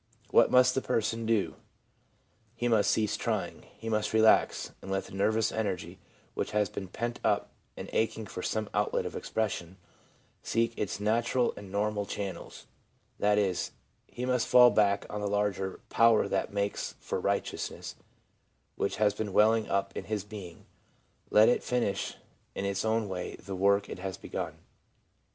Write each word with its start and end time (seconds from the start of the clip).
What 0.31 0.49
must 0.49 0.73
the 0.73 0.81
person 0.81 1.27
do? 1.27 1.53
He 2.55 2.67
must 2.67 2.89
cease 2.89 3.15
trying; 3.15 3.67
he 3.77 3.87
must 3.87 4.13
relax, 4.13 4.71
and 4.81 4.89
let 4.89 5.05
the 5.05 5.11
nervous 5.13 5.51
energy, 5.51 5.99
which 6.33 6.49
has 6.53 6.69
been 6.69 6.87
pent 6.87 7.19
up 7.23 7.51
and 7.77 7.87
aching 7.93 8.25
for 8.25 8.41
some 8.41 8.67
outlet 8.73 9.05
of 9.05 9.15
expression, 9.15 9.77
seek 10.41 10.73
its 10.75 10.99
natural 10.99 11.53
and 11.55 11.71
normal 11.71 12.07
channels— 12.07 12.65
that 13.19 13.37
is, 13.37 13.73
he 14.07 14.25
must 14.25 14.47
fall 14.47 14.71
back 14.71 15.05
on 15.07 15.21
the 15.21 15.27
larger 15.27 15.75
i 15.75 15.93
Power 15.93 16.27
that 16.27 16.51
makes 16.51 16.95
for 16.99 17.19
righteousness/ 17.19 17.93
which 18.75 18.95
has 18.95 19.13
been 19.13 19.33
welling 19.33 19.69
up 19.69 19.95
in 19.95 20.05
his 20.05 20.23
being, 20.23 20.55
and 20.65 20.65
let 21.29 21.47
it 21.47 21.61
finish 21.61 22.15
in 22.55 22.65
its 22.65 22.83
own 22.83 23.07
way 23.07 23.35
the 23.35 23.55
work 23.55 23.87
it 23.87 23.99
has 23.99 24.17
begun. 24.17 24.55